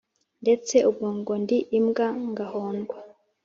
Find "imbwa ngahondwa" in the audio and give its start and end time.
1.77-2.97